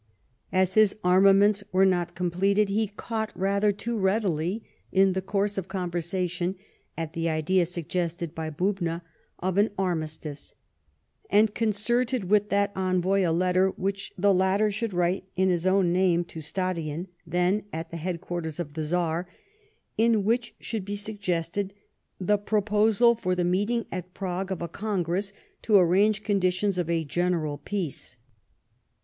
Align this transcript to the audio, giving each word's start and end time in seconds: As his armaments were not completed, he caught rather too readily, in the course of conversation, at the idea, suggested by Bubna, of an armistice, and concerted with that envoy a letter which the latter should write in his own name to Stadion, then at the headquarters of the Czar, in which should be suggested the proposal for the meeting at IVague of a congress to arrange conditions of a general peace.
As 0.51 0.73
his 0.73 0.95
armaments 1.03 1.63
were 1.71 1.85
not 1.85 2.15
completed, 2.15 2.69
he 2.69 2.87
caught 2.87 3.31
rather 3.37 3.71
too 3.71 3.95
readily, 3.99 4.63
in 4.91 5.13
the 5.13 5.21
course 5.21 5.59
of 5.59 5.67
conversation, 5.67 6.55
at 6.97 7.13
the 7.13 7.29
idea, 7.29 7.67
suggested 7.67 8.33
by 8.33 8.49
Bubna, 8.49 9.03
of 9.43 9.59
an 9.59 9.69
armistice, 9.77 10.55
and 11.29 11.53
concerted 11.53 12.23
with 12.31 12.49
that 12.49 12.71
envoy 12.75 13.21
a 13.23 13.29
letter 13.29 13.69
which 13.77 14.11
the 14.17 14.33
latter 14.33 14.71
should 14.71 14.91
write 14.91 15.25
in 15.35 15.49
his 15.49 15.67
own 15.67 15.93
name 15.93 16.23
to 16.23 16.41
Stadion, 16.41 17.07
then 17.27 17.65
at 17.71 17.91
the 17.91 17.97
headquarters 17.97 18.59
of 18.59 18.73
the 18.73 18.83
Czar, 18.83 19.29
in 19.99 20.23
which 20.23 20.55
should 20.59 20.83
be 20.83 20.95
suggested 20.95 21.75
the 22.19 22.39
proposal 22.39 23.13
for 23.13 23.35
the 23.35 23.43
meeting 23.45 23.85
at 23.91 24.11
IVague 24.15 24.49
of 24.49 24.63
a 24.63 24.67
congress 24.67 25.31
to 25.61 25.75
arrange 25.77 26.23
conditions 26.23 26.79
of 26.79 26.89
a 26.89 27.03
general 27.05 27.59
peace. 27.59 28.17